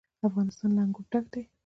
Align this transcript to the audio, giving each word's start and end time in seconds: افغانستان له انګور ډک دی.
افغانستان 0.27 0.69
له 0.73 0.81
انګور 0.85 1.05
ډک 1.11 1.25
دی. 1.33 1.41